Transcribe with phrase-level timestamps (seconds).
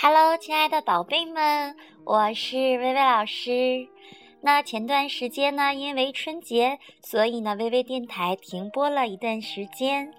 [0.00, 1.74] Hello，亲爱的宝贝们，
[2.04, 3.88] 我是薇薇老师。
[4.40, 10.14] 那前段时间呢，因为春节，所以呢，薇薇电台停播了一段时间。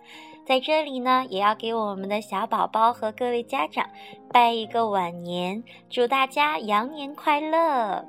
[0.46, 3.90] 在这里呢，也要给我们的小宝宝和各位家长
[4.34, 8.06] 拜一个晚年，祝大家羊年快乐。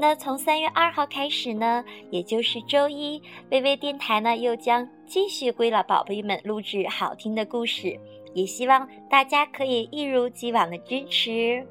[0.00, 8.00] 那从三月二号开始呢，也就是周一，微微电台呢又将继续归了宝贝们录制好听的故事。
[8.32, 11.66] 也希望大家可以一如既往的支持。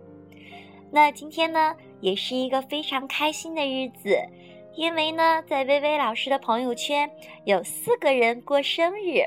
[0.91, 4.15] 那今天呢，也是一个非常开心的日子，
[4.75, 7.09] 因为呢，在微微老师的朋友圈
[7.45, 9.23] 有四个人过生日，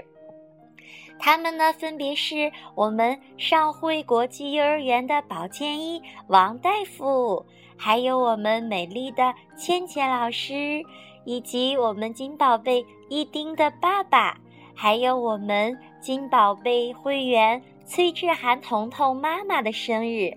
[1.19, 7.45] 他们呢分别是我们上汇国际幼儿园的保健医王大夫，
[7.77, 10.83] 还有我们美丽的倩倩老师，
[11.25, 14.37] 以及我们金宝贝一丁的爸爸。
[14.75, 20.37] 还有我们金宝贝会员崔志涵彤彤妈妈的生日，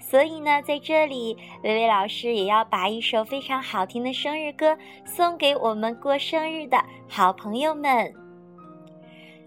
[0.00, 8.21] 所以呢，在这里，薇薇老师也要把一首非常好听的生日歌送给我们过生日的好朋友们。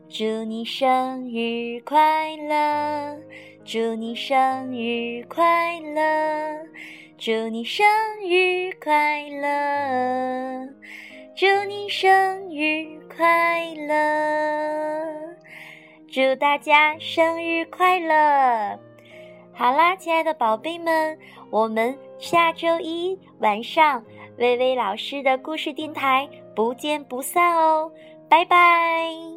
[0.07, 3.17] 祝你生日快乐！
[3.65, 6.65] 祝你生日快乐！
[7.17, 7.85] 祝你生
[8.21, 10.69] 日快乐！
[11.35, 15.35] 祝你生日快乐！
[16.07, 18.79] 祝大家生日快乐！
[19.53, 21.17] 好啦，亲爱的宝贝们，
[21.49, 24.03] 我们下周一晚上
[24.37, 27.91] 微微老师的故事电台不见不散哦，
[28.29, 29.34] 拜拜。